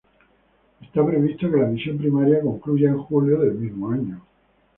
Está 0.81 1.05
previsto 1.05 1.47
que 1.51 1.57
la 1.59 1.67
misión 1.67 1.99
primaria 1.99 2.41
concluya 2.41 2.89
en 2.89 2.97
julio 3.03 3.37
del 3.39 3.53
mismo 3.53 3.91
año. 3.91 4.19